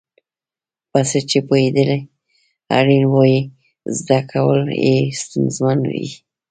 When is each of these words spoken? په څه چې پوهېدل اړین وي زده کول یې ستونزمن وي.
په 0.91 0.99
څه 1.09 1.19
چې 1.29 1.37
پوهېدل 1.47 1.89
اړین 2.77 3.03
وي 3.13 3.35
زده 3.97 4.19
کول 4.31 4.61
یې 4.85 4.97
ستونزمن 5.21 5.79
وي. 5.91 6.07